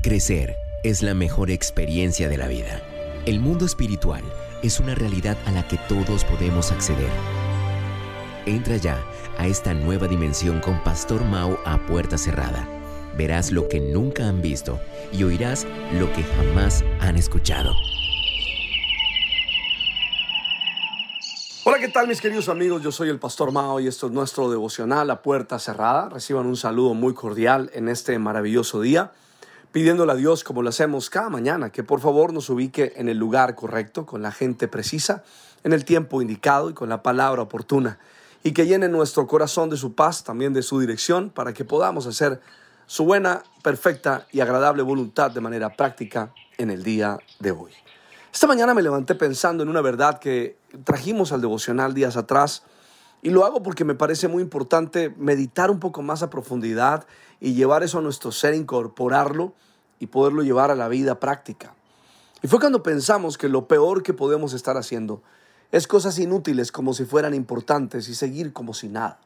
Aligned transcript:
Crecer 0.00 0.56
es 0.84 1.02
la 1.02 1.12
mejor 1.12 1.50
experiencia 1.50 2.28
de 2.28 2.36
la 2.36 2.46
vida. 2.46 2.80
El 3.26 3.40
mundo 3.40 3.66
espiritual 3.66 4.22
es 4.62 4.78
una 4.78 4.94
realidad 4.94 5.36
a 5.44 5.50
la 5.50 5.66
que 5.66 5.76
todos 5.88 6.24
podemos 6.24 6.70
acceder. 6.70 7.10
Entra 8.46 8.76
ya 8.76 9.04
a 9.38 9.48
esta 9.48 9.74
nueva 9.74 10.06
dimensión 10.06 10.60
con 10.60 10.80
Pastor 10.84 11.24
Mao 11.24 11.58
a 11.64 11.84
puerta 11.84 12.16
cerrada. 12.16 12.68
Verás 13.16 13.50
lo 13.50 13.66
que 13.66 13.80
nunca 13.80 14.28
han 14.28 14.40
visto 14.40 14.78
y 15.12 15.24
oirás 15.24 15.66
lo 15.98 16.12
que 16.12 16.22
jamás 16.22 16.84
han 17.00 17.16
escuchado. 17.16 17.74
Hola, 21.64 21.80
¿qué 21.80 21.88
tal 21.88 22.06
mis 22.06 22.20
queridos 22.20 22.48
amigos? 22.48 22.82
Yo 22.82 22.92
soy 22.92 23.08
el 23.08 23.18
Pastor 23.18 23.50
Mao 23.50 23.80
y 23.80 23.88
esto 23.88 24.06
es 24.06 24.12
nuestro 24.12 24.48
devocional 24.48 25.10
a 25.10 25.22
puerta 25.22 25.58
cerrada. 25.58 26.08
Reciban 26.08 26.46
un 26.46 26.56
saludo 26.56 26.94
muy 26.94 27.14
cordial 27.14 27.68
en 27.74 27.88
este 27.88 28.16
maravilloso 28.20 28.80
día 28.80 29.10
pidiéndole 29.72 30.12
a 30.12 30.16
Dios, 30.16 30.44
como 30.44 30.62
lo 30.62 30.68
hacemos 30.68 31.10
cada 31.10 31.28
mañana, 31.28 31.70
que 31.70 31.84
por 31.84 32.00
favor 32.00 32.32
nos 32.32 32.50
ubique 32.50 32.92
en 32.96 33.08
el 33.08 33.18
lugar 33.18 33.54
correcto, 33.54 34.06
con 34.06 34.22
la 34.22 34.32
gente 34.32 34.68
precisa, 34.68 35.24
en 35.64 35.72
el 35.72 35.84
tiempo 35.84 36.22
indicado 36.22 36.70
y 36.70 36.74
con 36.74 36.88
la 36.88 37.02
palabra 37.02 37.42
oportuna, 37.42 37.98
y 38.42 38.52
que 38.52 38.66
llene 38.66 38.88
nuestro 38.88 39.26
corazón 39.26 39.70
de 39.70 39.76
su 39.76 39.94
paz, 39.94 40.24
también 40.24 40.52
de 40.52 40.62
su 40.62 40.80
dirección, 40.80 41.30
para 41.30 41.52
que 41.52 41.64
podamos 41.64 42.06
hacer 42.06 42.40
su 42.86 43.04
buena, 43.04 43.42
perfecta 43.62 44.26
y 44.32 44.40
agradable 44.40 44.82
voluntad 44.82 45.30
de 45.30 45.40
manera 45.40 45.76
práctica 45.76 46.32
en 46.56 46.70
el 46.70 46.82
día 46.82 47.18
de 47.38 47.50
hoy. 47.50 47.72
Esta 48.32 48.46
mañana 48.46 48.72
me 48.72 48.82
levanté 48.82 49.14
pensando 49.14 49.62
en 49.62 49.68
una 49.68 49.80
verdad 49.80 50.18
que 50.18 50.58
trajimos 50.84 51.32
al 51.32 51.40
devocional 51.40 51.92
días 51.92 52.16
atrás, 52.16 52.62
y 53.22 53.30
lo 53.30 53.44
hago 53.44 53.62
porque 53.62 53.84
me 53.84 53.94
parece 53.94 54.28
muy 54.28 54.42
importante 54.42 55.12
meditar 55.16 55.70
un 55.70 55.80
poco 55.80 56.02
más 56.02 56.22
a 56.22 56.30
profundidad 56.30 57.06
y 57.40 57.54
llevar 57.54 57.82
eso 57.82 57.98
a 57.98 58.02
nuestro 58.02 58.32
ser, 58.32 58.54
incorporarlo 58.54 59.54
y 59.98 60.06
poderlo 60.06 60.42
llevar 60.42 60.70
a 60.70 60.76
la 60.76 60.88
vida 60.88 61.18
práctica. 61.18 61.74
Y 62.42 62.48
fue 62.48 62.60
cuando 62.60 62.82
pensamos 62.82 63.36
que 63.36 63.48
lo 63.48 63.66
peor 63.66 64.02
que 64.02 64.14
podemos 64.14 64.52
estar 64.52 64.76
haciendo 64.76 65.22
es 65.72 65.86
cosas 65.86 66.18
inútiles 66.18 66.70
como 66.70 66.94
si 66.94 67.04
fueran 67.04 67.34
importantes 67.34 68.08
y 68.08 68.14
seguir 68.14 68.52
como 68.52 68.72
si 68.74 68.88
nada. 68.88 69.18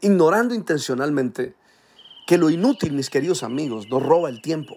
Ignorando 0.00 0.54
intencionalmente 0.54 1.56
que 2.26 2.38
lo 2.38 2.50
inútil, 2.50 2.92
mis 2.92 3.10
queridos 3.10 3.42
amigos, 3.42 3.88
nos 3.90 4.02
roba 4.02 4.28
el 4.28 4.40
tiempo 4.40 4.76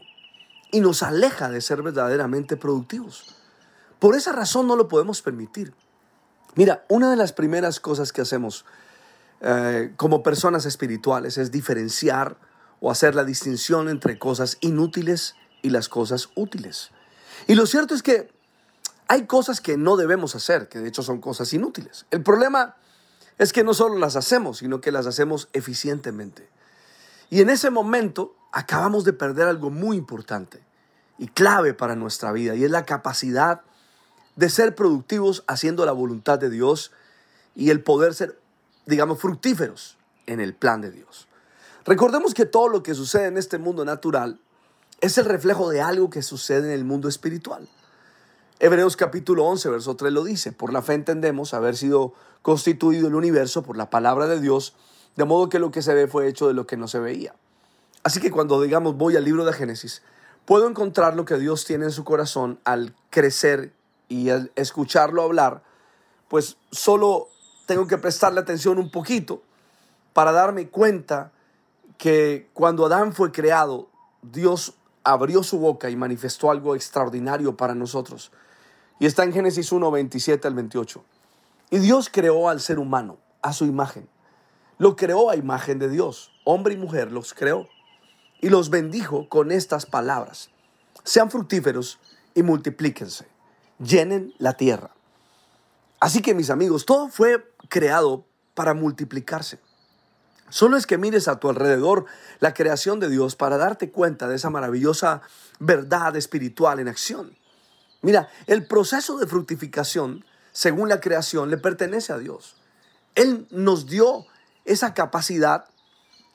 y 0.72 0.80
nos 0.80 1.03
aleja 1.03 1.50
de 1.50 1.61
ser 1.61 1.83
verdaderamente 1.83 2.58
productivos. 2.58 3.36
Por 4.00 4.16
esa 4.16 4.31
razón 4.31 4.67
no 4.67 4.76
lo 4.76 4.88
podemos 4.88 5.22
permitir. 5.22 5.73
Mira, 6.55 6.85
una 6.89 7.09
de 7.09 7.16
las 7.16 7.33
primeras 7.33 7.80
cosas 7.80 8.11
que 8.11 8.21
hacemos 8.21 8.66
eh, 9.41 9.94
como 9.95 10.21
personas 10.21 10.66
espirituales 10.66 11.38
es 11.38 11.52
diferenciar 11.52 12.38
o 12.80 12.91
hacer 12.91 13.16
la 13.16 13.23
distinción 13.23 13.89
entre 13.89 14.19
cosas 14.19 14.58
inútiles 14.61 15.35
y 15.61 15.69
las 15.69 15.88
cosas 15.88 16.30
útiles. 16.35 16.91
Y 17.47 17.55
lo 17.55 17.66
cierto 17.66 17.95
es 17.95 18.03
que 18.03 18.31
hay 19.08 19.25
cosas 19.25 19.61
que 19.61 19.77
no 19.77 19.97
debemos 19.97 20.35
hacer, 20.35 20.67
que 20.67 20.80
de 20.80 20.89
hecho 20.89 21.03
son 21.03 21.21
cosas 21.21 21.53
inútiles. 21.53 22.05
El 22.11 22.23
problema 22.23 22.75
es 23.38 23.53
que 23.53 23.63
no 23.63 23.73
solo 23.73 23.97
las 23.97 24.15
hacemos, 24.15 24.59
sino 24.59 24.81
que 24.81 24.91
las 24.91 25.05
hacemos 25.05 25.49
eficientemente. 25.53 26.47
Y 27.30 27.41
en 27.41 27.49
ese 27.49 27.69
momento 27.69 28.36
acabamos 28.52 29.03
de 29.03 29.13
perder 29.13 29.47
algo 29.47 29.69
muy 29.69 29.97
importante 29.97 30.63
y 31.17 31.27
clave 31.27 31.73
para 31.73 31.95
nuestra 31.95 32.31
vida, 32.31 32.55
y 32.55 32.63
es 32.63 32.71
la 32.71 32.86
capacidad 32.86 33.61
de 34.42 34.50
ser 34.50 34.73
productivos 34.73 35.44
haciendo 35.45 35.86
la 35.86 35.92
voluntad 35.92 36.39
de 36.39 36.50
Dios 36.50 36.92
y 37.53 37.70
el 37.70 37.84
poder 37.84 38.16
ser, 38.16 38.39
digamos, 38.88 39.20
fructíferos 39.20 40.00
en 40.25 40.39
el 40.39 40.56
plan 40.56 40.81
de 40.81 40.89
Dios. 40.89 41.28
Recordemos 41.86 42.33
que 42.33 42.48
todo 42.48 42.67
lo 42.67 42.81
que 42.81 42.95
sucede 42.95 43.28
en 43.28 43.38
este 43.38 43.59
mundo 43.59 43.86
natural 43.86 44.39
es 45.00 45.20
el 45.20 45.25
reflejo 45.25 45.70
de 45.70 45.81
algo 45.81 46.09
que 46.09 46.23
sucede 46.23 46.70
en 46.70 46.73
el 46.73 46.86
mundo 46.86 47.08
espiritual. 47.08 47.70
Hebreos 48.59 48.98
capítulo 48.98 49.45
11, 49.45 49.70
verso 49.70 49.95
3 49.95 50.11
lo 50.11 50.23
dice, 50.23 50.52
por 50.52 50.73
la 50.73 50.81
fe 50.81 50.95
entendemos 50.95 51.53
haber 51.53 51.77
sido 51.77 52.15
constituido 52.42 53.10
el 53.10 53.14
universo 53.14 53.61
por 53.61 53.77
la 53.77 53.92
palabra 53.92 54.26
de 54.26 54.42
Dios, 54.42 54.73
de 55.17 55.26
modo 55.26 55.49
que 55.49 55.60
lo 55.60 55.70
que 55.70 55.83
se 55.83 55.94
ve 55.94 56.08
fue 56.08 56.27
hecho 56.27 56.48
de 56.48 56.55
lo 56.55 56.65
que 56.65 56.77
no 56.77 56.88
se 56.88 56.98
veía. 56.98 57.36
Así 58.02 58.20
que 58.20 58.32
cuando 58.32 58.60
digamos 58.60 58.98
voy 58.98 59.15
al 59.17 59.23
libro 59.23 59.45
de 59.45 59.54
Génesis, 59.54 60.02
puedo 60.45 60.67
encontrar 60.67 61.15
lo 61.15 61.26
que 61.26 61.38
Dios 61.38 61.64
tiene 61.64 61.86
en 61.86 61.92
su 61.92 62.04
corazón 62.04 62.60
al 62.64 62.95
crecer 63.11 63.80
y 64.11 64.30
escucharlo 64.55 65.23
hablar, 65.23 65.64
pues 66.27 66.58
solo 66.70 67.30
tengo 67.66 67.88
que 67.88 67.98
prestarle 67.98 68.42
atención 68.42 68.77
un 68.77 68.92
poquito 68.92 69.42
para 70.11 70.33
darme 70.33 70.67
cuenta 70.67 71.32
que 71.98 72.50
cuando 72.54 72.86
Adán 72.86 73.14
fue 73.14 73.32
creado, 73.32 73.88
Dios 74.21 74.73
abrió 75.05 75.44
su 75.44 75.60
boca 75.60 75.89
y 75.89 75.95
manifestó 75.95 76.52
algo 76.52 76.76
extraordinario 76.76 77.55
para 77.55 77.73
nosotros. 77.73 78.33
Y 79.00 79.05
está 79.05 79.23
en 79.23 79.32
Génesis 79.32 79.71
1, 79.71 79.89
27 79.89 80.45
al 80.45 80.55
28. 80.55 81.05
Y 81.70 81.80
Dios 81.80 82.10
creó 82.11 82.50
al 82.50 82.60
ser 82.60 82.80
humano 82.80 83.17
a 83.42 83.54
su 83.54 83.64
imagen. 83.64 84.10
Lo 84.77 84.98
creó 84.98 85.30
a 85.30 85.38
imagen 85.38 85.80
de 85.80 85.88
Dios. 85.88 86.33
Hombre 86.44 86.73
y 86.73 86.77
mujer 86.77 87.14
los 87.14 87.33
creó. 87.33 87.70
Y 88.42 88.50
los 88.50 88.70
bendijo 88.70 89.30
con 89.30 89.54
estas 89.54 89.86
palabras. 89.86 90.52
Sean 91.05 91.32
fructíferos 91.32 91.98
y 92.36 92.44
multiplíquense 92.44 93.32
llenen 93.83 94.33
la 94.37 94.53
tierra. 94.53 94.92
Así 95.99 96.21
que 96.21 96.33
mis 96.33 96.49
amigos, 96.49 96.86
todo 96.86 97.09
fue 97.09 97.53
creado 97.69 98.25
para 98.53 98.73
multiplicarse. 98.73 99.59
Solo 100.49 100.75
es 100.75 100.86
que 100.86 100.97
mires 100.97 101.27
a 101.27 101.39
tu 101.39 101.49
alrededor 101.49 102.05
la 102.39 102.53
creación 102.53 102.99
de 102.99 103.09
Dios 103.09 103.36
para 103.36 103.58
darte 103.58 103.89
cuenta 103.89 104.27
de 104.27 104.36
esa 104.36 104.49
maravillosa 104.49 105.21
verdad 105.59 106.15
espiritual 106.17 106.80
en 106.80 106.89
acción. 106.89 107.37
Mira, 108.02 108.30
el 108.47 108.67
proceso 108.67 109.17
de 109.17 109.27
fructificación, 109.27 110.25
según 110.52 110.89
la 110.89 110.99
creación, 110.99 111.49
le 111.49 111.58
pertenece 111.58 112.11
a 112.11 112.17
Dios. 112.17 112.58
Él 113.15 113.47
nos 113.52 113.86
dio 113.86 114.25
esa 114.65 114.93
capacidad. 114.93 115.65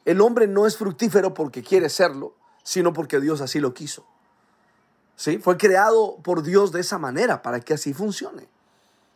El 0.04 0.20
hombre 0.20 0.46
no 0.46 0.66
es 0.66 0.76
fructífero 0.78 1.34
porque 1.34 1.62
quiere 1.62 1.90
serlo, 1.90 2.36
sino 2.62 2.92
porque 2.92 3.20
Dios 3.20 3.40
así 3.40 3.60
lo 3.60 3.74
quiso. 3.74 4.06
Fue 5.16 5.56
creado 5.56 6.18
por 6.22 6.42
Dios 6.42 6.72
de 6.72 6.80
esa 6.80 6.98
manera, 6.98 7.42
para 7.42 7.60
que 7.60 7.74
así 7.74 7.94
funcione. 7.94 8.48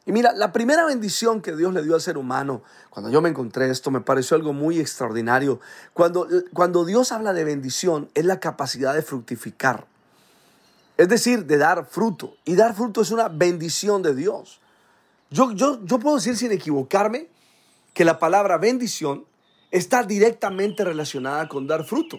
Y 0.07 0.13
mira, 0.13 0.33
la 0.33 0.51
primera 0.51 0.87
bendición 0.87 1.43
que 1.43 1.55
Dios 1.55 1.75
le 1.75 1.83
dio 1.83 1.95
al 1.95 2.01
ser 2.01 2.17
humano, 2.17 2.63
cuando 2.89 3.11
yo 3.11 3.21
me 3.21 3.29
encontré 3.29 3.71
esto, 3.71 3.91
me 3.91 4.01
pareció 4.01 4.37
algo 4.37 4.53
muy 4.53 4.81
extraordinario. 4.81 5.61
Cuando, 5.93 6.27
cuando 6.55 6.85
Dios 6.85 7.13
habla 7.13 7.33
de 7.33 7.45
bendición, 7.45 8.11
es 8.15 8.25
la 8.25 8.41
capacidad 8.41 8.95
de 8.95 9.03
fructificar. 9.03 9.87
Es 10.97 11.09
decir, 11.09 11.45
de 11.45 11.59
dar 11.59 11.87
fruto. 11.87 12.35
Y 12.45 12.57
dar 12.57 12.75
fruto 12.75 13.03
es 13.03 13.11
una 13.11 13.29
bendición 13.29 14.03
de 14.03 14.15
Dios. 14.15 14.61
Yo, 15.31 15.53
yo, 15.53 15.85
yo 15.85 15.99
puedo 15.99 16.17
decir 16.17 16.37
sin 16.37 16.51
equivocarme 16.51 17.29
que 17.95 18.05
la 18.05 18.19
palabra 18.19 18.57
bendición 18.59 19.27
está 19.71 20.03
directamente 20.03 20.85
relacionada 20.85 21.47
con 21.49 21.67
dar 21.67 21.85
fruto. 21.85 22.19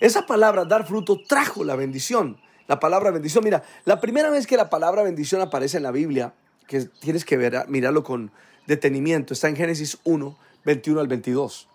Esa 0.00 0.26
palabra 0.26 0.64
dar 0.64 0.86
fruto 0.86 1.20
trajo 1.26 1.64
la 1.64 1.76
bendición. 1.76 2.38
La 2.68 2.80
palabra 2.80 3.10
bendición, 3.10 3.44
mira, 3.44 3.62
la 3.84 4.00
primera 4.00 4.30
vez 4.30 4.46
que 4.46 4.56
la 4.56 4.68
palabra 4.70 5.02
bendición 5.02 5.40
aparece 5.40 5.76
en 5.76 5.84
la 5.84 5.92
Biblia, 5.92 6.34
que 6.66 6.80
tienes 6.84 7.24
que 7.24 7.36
ver, 7.36 7.64
mirarlo 7.68 8.02
con 8.02 8.32
detenimiento, 8.66 9.32
está 9.34 9.48
en 9.48 9.56
Génesis 9.56 9.98
1, 10.04 10.36
21 10.64 11.00
al 11.00 11.06
22. 11.06 11.68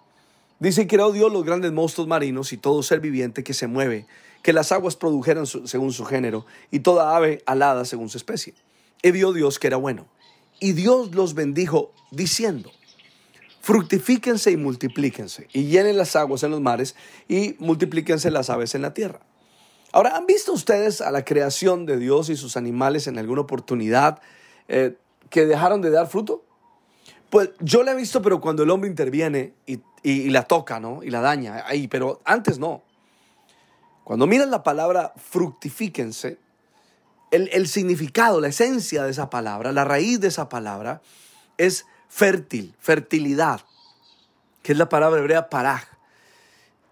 Dice, 0.59 0.85
creó 0.87 1.11
Dios 1.11 1.31
los 1.31 1.45
grandes 1.45 1.71
monstruos 1.71 2.07
marinos 2.07 2.53
y 2.53 2.57
todo 2.57 2.83
ser 2.83 2.99
viviente 2.99 3.43
que 3.43 3.53
se 3.53 3.67
mueve, 3.67 4.05
que 4.43 4.53
las 4.53 4.71
aguas 4.71 4.95
produjeran 4.95 5.45
según 5.47 5.93
su 5.93 6.05
género 6.05 6.45
y 6.69 6.79
toda 6.79 7.15
ave 7.15 7.41
alada 7.45 7.85
según 7.85 8.09
su 8.09 8.17
especie. 8.17 8.53
Y 9.01 9.11
vio 9.11 9.33
Dios 9.33 9.59
que 9.59 9.67
era 9.67 9.77
bueno. 9.77 10.07
Y 10.59 10.73
Dios 10.73 11.15
los 11.15 11.33
bendijo 11.33 11.93
diciendo, 12.11 12.71
fructifíquense 13.61 14.51
y 14.51 14.57
multiplíquense, 14.57 15.47
y 15.53 15.65
llenen 15.65 15.97
las 15.97 16.15
aguas 16.15 16.43
en 16.43 16.51
los 16.51 16.61
mares 16.61 16.95
y 17.27 17.55
multiplíquense 17.57 18.29
las 18.29 18.49
aves 18.49 18.75
en 18.75 18.83
la 18.83 18.93
tierra. 18.93 19.21
Ahora, 19.93 20.15
¿han 20.15 20.25
visto 20.25 20.53
ustedes 20.53 21.01
a 21.01 21.11
la 21.11 21.25
creación 21.25 21.85
de 21.85 21.97
Dios 21.97 22.29
y 22.29 22.37
sus 22.37 22.55
animales 22.55 23.07
en 23.07 23.17
alguna 23.17 23.41
oportunidad 23.41 24.21
eh, 24.67 24.95
que 25.29 25.45
dejaron 25.45 25.81
de 25.81 25.89
dar 25.89 26.07
fruto? 26.07 26.45
Pues 27.29 27.49
yo 27.59 27.83
la 27.83 27.91
he 27.91 27.95
visto, 27.95 28.21
pero 28.21 28.39
cuando 28.39 28.63
el 28.63 28.69
hombre 28.69 28.89
interviene 28.89 29.53
y, 29.65 30.29
la 30.29 30.43
toca, 30.43 30.79
¿no? 30.79 31.03
Y 31.03 31.09
la 31.09 31.21
daña, 31.21 31.63
ahí, 31.65 31.87
pero 31.87 32.21
antes 32.25 32.57
no. 32.57 32.83
Cuando 34.03 34.27
miran 34.27 34.49
la 34.49 34.63
palabra 34.63 35.13
fructifíquense, 35.15 36.39
el, 37.31 37.49
el, 37.53 37.67
significado, 37.67 38.41
la 38.41 38.49
esencia 38.49 39.03
de 39.03 39.11
esa 39.11 39.29
palabra, 39.29 39.71
la 39.71 39.85
raíz 39.85 40.19
de 40.19 40.27
esa 40.27 40.49
palabra 40.49 41.01
es 41.57 41.85
fértil, 42.09 42.75
fertilidad, 42.79 43.61
que 44.63 44.73
es 44.73 44.77
la 44.77 44.89
palabra 44.89 45.19
hebrea 45.19 45.49
paraj. 45.49 45.83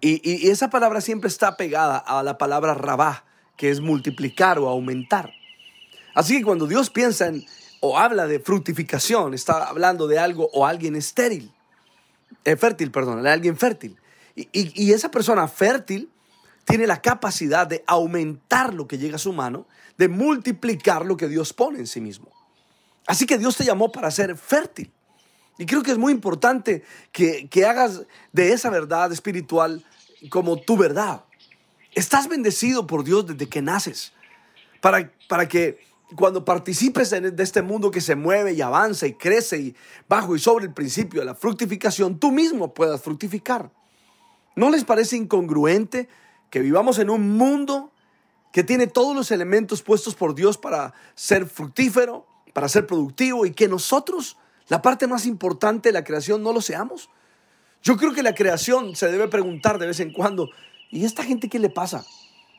Y, 0.01 0.49
esa 0.49 0.69
palabra 0.69 1.01
siempre 1.01 1.27
está 1.27 1.57
pegada 1.57 1.97
a 1.97 2.23
la 2.23 2.37
palabra 2.37 2.73
rabá, 2.73 3.25
que 3.57 3.69
es 3.69 3.81
multiplicar 3.81 4.59
o 4.59 4.69
aumentar. 4.69 5.33
Así 6.13 6.37
que 6.37 6.43
cuando 6.43 6.67
Dios 6.67 6.89
piensa 6.89 7.27
en 7.27 7.45
o 7.81 7.97
habla 7.97 8.27
de 8.27 8.39
fructificación, 8.39 9.33
está 9.33 9.63
hablando 9.63 10.07
de 10.07 10.19
algo 10.19 10.49
o 10.53 10.65
alguien 10.65 10.95
estéril, 10.95 11.53
eh, 12.43 12.57
fértil, 12.57 12.91
perdón, 12.91 13.23
de 13.23 13.29
alguien 13.29 13.57
fértil. 13.57 13.97
Y, 14.35 14.49
y 14.53 14.91
esa 14.91 15.11
persona 15.11 15.47
fértil 15.47 16.09
tiene 16.65 16.87
la 16.87 17.01
capacidad 17.01 17.65
de 17.67 17.83
aumentar 17.87 18.73
lo 18.73 18.87
que 18.87 18.97
llega 18.97 19.15
a 19.15 19.19
su 19.19 19.33
mano, 19.33 19.65
de 19.97 20.07
multiplicar 20.07 21.05
lo 21.05 21.17
que 21.17 21.27
Dios 21.27 21.53
pone 21.53 21.79
en 21.79 21.87
sí 21.87 22.01
mismo. 22.01 22.31
Así 23.07 23.25
que 23.25 23.37
Dios 23.37 23.57
te 23.57 23.65
llamó 23.65 23.91
para 23.91 24.11
ser 24.11 24.37
fértil. 24.37 24.91
Y 25.59 25.67
creo 25.67 25.83
que 25.83 25.91
es 25.91 25.99
muy 25.99 26.11
importante 26.11 26.83
que, 27.11 27.47
que 27.49 27.65
hagas 27.65 28.03
de 28.31 28.53
esa 28.53 28.71
verdad 28.71 29.11
espiritual 29.11 29.85
como 30.29 30.57
tu 30.57 30.77
verdad. 30.77 31.25
Estás 31.93 32.27
bendecido 32.27 32.87
por 32.87 33.03
Dios 33.03 33.27
desde 33.27 33.47
que 33.47 33.61
naces. 33.61 34.13
Para, 34.81 35.11
para 35.27 35.47
que 35.47 35.79
cuando 36.15 36.45
participes 36.45 37.09
de 37.09 37.43
este 37.43 37.61
mundo 37.61 37.91
que 37.91 38.01
se 38.01 38.15
mueve 38.15 38.53
y 38.53 38.61
avanza 38.61 39.05
y 39.05 39.13
crece 39.13 39.59
y 39.59 39.75
bajo 40.07 40.35
y 40.35 40.39
sobre 40.39 40.65
el 40.65 40.73
principio 40.73 41.19
de 41.19 41.25
la 41.25 41.35
fructificación, 41.35 42.19
tú 42.19 42.31
mismo 42.31 42.73
puedas 42.73 43.01
fructificar. 43.01 43.69
¿No 44.55 44.69
les 44.69 44.83
parece 44.85 45.17
incongruente 45.17 46.09
que 46.49 46.61
vivamos 46.61 46.99
en 46.99 47.09
un 47.09 47.37
mundo 47.37 47.91
que 48.51 48.63
tiene 48.63 48.87
todos 48.87 49.15
los 49.15 49.29
elementos 49.31 49.81
puestos 49.81 50.15
por 50.15 50.33
Dios 50.33 50.57
para 50.57 50.93
ser 51.15 51.45
fructífero, 51.45 52.25
para 52.53 52.67
ser 52.67 52.87
productivo 52.87 53.45
y 53.45 53.51
que 53.51 53.67
nosotros, 53.67 54.37
la 54.69 54.81
parte 54.81 55.07
más 55.07 55.25
importante 55.25 55.89
de 55.89 55.93
la 55.93 56.03
creación, 56.03 56.41
no 56.41 56.53
lo 56.53 56.61
seamos? 56.61 57.09
Yo 57.81 57.97
creo 57.97 58.13
que 58.13 58.23
la 58.23 58.35
creación 58.35 58.95
se 58.95 59.11
debe 59.11 59.27
preguntar 59.27 59.79
de 59.79 59.87
vez 59.87 59.99
en 59.99 60.13
cuando, 60.13 60.49
¿y 60.89 61.05
esta 61.05 61.23
gente 61.23 61.49
qué 61.49 61.59
le 61.59 61.69
pasa? 61.69 62.05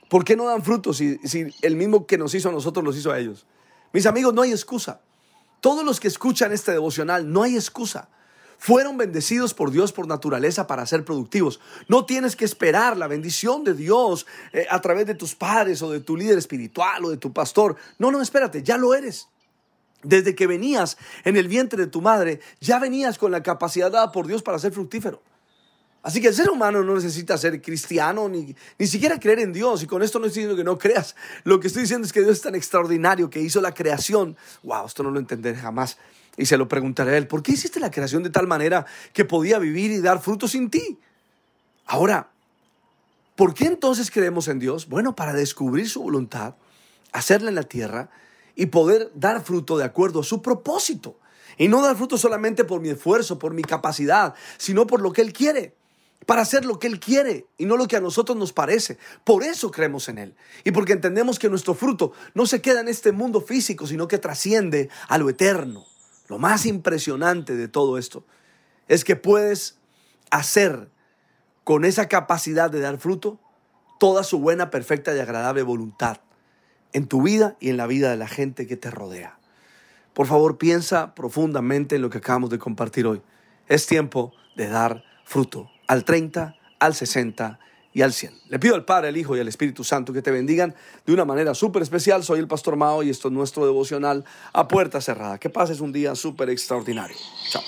¿Por 0.09 0.25
qué 0.25 0.35
no 0.35 0.47
dan 0.47 0.65
frutos 0.65 0.97
si, 0.97 1.19
el 1.63 1.77
mismo 1.77 2.07
que 2.07 2.19
nos 2.19 2.35
hizo 2.35 2.49
a 2.49 2.53
nosotros 2.53 2.85
los 2.85 2.97
hizo 2.97 3.13
a 3.13 3.19
ellos? 3.19 3.47
Mis 3.93 4.07
amigos, 4.07 4.35
no 4.35 4.43
hay 4.43 4.51
excusa. 4.51 5.01
Todos 5.61 5.85
los 5.85 6.01
que 6.01 6.09
escuchan 6.09 6.53
este 6.53 6.73
devocional, 6.73 7.31
no 7.31 7.43
hay 7.43 7.55
excusa. 7.55 8.09
Fueron 8.59 8.97
bendecidos 8.97 9.55
por 9.55 9.71
Dios 9.71 9.93
por 9.93 10.07
naturaleza 10.07 10.67
para 10.67 10.85
ser 10.85 11.05
productivos. 11.05 11.61
No 11.89 12.07
tienes 12.07 12.35
que 12.35 12.45
esperar 12.45 12.97
la 12.97 13.07
bendición 13.07 13.63
de 13.63 13.75
Dios 13.75 14.27
eh, 14.53 14.67
a 14.69 14.81
través 14.81 15.07
de 15.07 15.15
tus 15.15 15.35
padres 15.35 15.81
o 15.83 15.91
de 15.91 16.01
tu 16.01 16.17
líder 16.17 16.39
espiritual 16.39 17.05
o 17.05 17.11
de 17.11 17.17
tu 17.17 17.33
pastor. 17.33 17.77
No, 17.99 18.11
no, 18.11 18.21
espérate, 18.21 18.63
ya 18.63 18.77
lo 18.77 18.95
eres. 18.95 19.29
Desde 20.03 20.35
que 20.35 20.47
venías 20.47 20.97
en 21.25 21.37
el 21.37 21.49
vientre 21.49 21.85
de 21.85 21.91
tu 21.91 22.01
madre, 22.01 22.41
ya 22.61 22.79
venías 22.79 23.19
con 23.19 23.33
la 23.33 23.43
capacidad 23.43 23.91
dada 23.91 24.13
por 24.13 24.27
Dios 24.27 24.43
para 24.43 24.59
ser 24.59 24.73
fructífero. 24.73 25.23
Así 26.03 26.23
que 26.23 26.29
el 26.29 26.35
ser 26.35 26.49
humano 26.49 26.83
no 26.83 26.95
necesita 26.95 27.37
ser 27.37 27.61
cristiano 27.61 28.27
ni, 28.29 28.57
ni 28.79 28.87
siquiera 28.87 29.21
creer 29.21 29.41
en 29.41 29.53
Dios. 29.53 29.83
Y 29.83 29.87
con 29.87 30.03
esto 30.03 30.19
no 30.19 30.27
estoy 30.27 30.43
diciendo 30.43 30.57
que 30.57 30.65
no 30.65 30.79
creas. 30.79 31.15
Lo 31.45 31.61
que 31.61 31.67
estoy 31.67 31.83
diciendo 31.83 32.07
es 32.07 32.13
que 32.13 32.21
Dios 32.21 32.33
es 32.33 32.43
tan 32.43 32.55
extraordinario 32.55 33.29
que 33.29 33.41
hizo 33.41 33.61
la 33.61 33.75
creación. 33.75 34.37
Wow, 34.63 34.87
esto 34.87 35.03
no 35.03 35.11
lo 35.11 35.21
entenderé 35.21 35.59
jamás. 35.59 35.99
Y 36.39 36.47
se 36.47 36.57
lo 36.57 36.69
preguntaré 36.69 37.13
a 37.13 37.19
él, 37.19 37.27
¿por 37.27 37.43
qué 37.43 37.53
hiciste 37.53 37.81
la 37.81 37.91
creación 37.91 38.23
de 38.23 38.31
tal 38.31 38.47
manera 38.47 38.87
que 39.13 39.27
podía 39.27 39.59
vivir 39.59 39.91
y 39.91 40.01
dar 40.01 40.23
fruto 40.23 40.49
sin 40.49 40.71
ti? 40.71 40.99
Ahora, 41.85 42.31
¿por 43.37 43.53
qué 43.53 43.67
entonces 43.67 44.11
creemos 44.11 44.49
en 44.49 44.59
Dios? 44.59 44.89
Bueno, 44.89 45.15
para 45.15 45.35
descubrir 45.35 45.91
su 45.91 46.03
voluntad, 46.03 46.55
hacerla 47.13 47.51
en 47.51 47.57
la 47.57 47.65
tierra 47.65 48.09
y 48.61 48.67
poder 48.67 49.11
dar 49.15 49.43
fruto 49.43 49.79
de 49.79 49.85
acuerdo 49.85 50.21
a 50.21 50.23
su 50.23 50.43
propósito. 50.43 51.19
Y 51.57 51.69
no 51.69 51.81
dar 51.81 51.97
fruto 51.97 52.19
solamente 52.19 52.63
por 52.65 52.83
mi 52.83 52.91
esfuerzo, 52.91 53.39
por 53.39 53.55
mi 53.55 53.63
capacidad, 53.63 54.35
sino 54.59 54.87
por 54.87 55.01
lo 55.01 55.15
que 55.15 55.23
Él 55.23 55.33
quiere 55.33 55.75
para 56.27 56.43
hacer 56.43 56.67
lo 56.67 56.79
que 56.79 56.87
Él 56.87 57.01
quiere 57.01 57.47
y 57.57 57.65
no 57.65 57.79
lo 57.79 57.89
que 57.89 57.97
a 57.97 58.01
nosotros 58.03 58.37
nos 58.37 58.53
parece. 58.53 58.99
Por 59.25 59.43
eso 59.43 59.71
creemos 59.71 60.11
en 60.11 60.19
Él. 60.19 60.37
Y 60.63 60.73
porque 60.73 60.93
entendemos 60.93 61.39
que 61.39 61.49
nuestro 61.49 61.73
fruto 61.73 62.13
no 62.35 62.45
se 62.45 62.61
queda 62.61 62.83
en 62.83 62.89
este 62.89 63.13
mundo 63.13 63.41
físico, 63.41 63.87
sino 63.87 64.07
que 64.07 64.19
trasciende 64.19 64.91
a 65.09 65.17
lo 65.17 65.31
eterno. 65.31 65.87
Lo 66.29 66.39
más 66.39 66.67
impresionante 66.67 67.57
de 67.57 67.69
todo 67.69 67.97
esto 67.97 68.27
es 68.89 69.05
que 69.05 69.17
puedes 69.17 69.79
hacer 70.31 70.91
con 71.65 71.87
esa 71.87 72.09
capacidad 72.09 72.71
de 72.71 72.81
dar 72.81 72.99
fruto 72.99 73.41
toda 73.99 74.23
su 74.23 74.39
buena, 74.39 74.69
perfecta 74.69 75.17
y 75.17 75.19
agradable 75.19 75.63
voluntad 75.63 76.21
en 76.93 77.07
tu 77.07 77.23
vida 77.23 77.57
y 77.61 77.71
en 77.71 77.77
la 77.77 77.87
vida 77.87 78.11
de 78.11 78.17
la 78.17 78.29
gente 78.29 78.67
que 78.67 78.77
te 78.77 78.91
rodea. 78.91 79.39
Por 80.15 80.27
favor, 80.27 80.59
piensa 80.59 81.15
profundamente 81.15 81.97
en 81.97 82.03
lo 82.03 82.11
que 82.11 82.19
acabamos 82.19 82.51
de 82.51 82.59
compartir 82.59 83.07
hoy. 83.07 83.23
Es 83.69 83.87
tiempo 83.87 84.33
de 84.57 84.69
dar 84.69 85.05
fruto 85.25 85.71
al 85.87 86.05
30, 86.05 86.57
al 86.79 86.95
60 86.95 87.59
y 87.93 88.03
al 88.03 88.13
100. 88.13 88.33
Le 88.49 88.59
pido 88.59 88.75
al 88.75 88.85
Padre, 88.85 89.09
al 89.09 89.17
Hijo 89.17 89.37
y 89.37 89.41
al 89.41 89.49
Espíritu 89.49 89.85
Santo 89.85 90.13
que 90.13 90.23
te 90.23 90.31
bendigan 90.31 90.75
de 91.07 91.13
una 91.13 91.25
manera 91.25 91.55
súper 91.55 91.83
especial. 91.83 92.23
Soy 92.25 92.41
el 92.41 92.49
Pastor 92.49 92.77
Mao 92.77 93.03
y 93.03 93.11
esto 93.11 93.29
es 93.29 93.35
nuestro 93.35 93.65
devocional 93.65 94.25
a 94.53 94.69
puerta 94.69 95.01
cerrada. 95.01 95.39
Que 95.39 95.51
pases 95.51 95.81
un 95.81 95.93
día 95.93 96.15
súper 96.15 96.51
extraordinario. 96.51 97.17
Chao. 97.51 97.63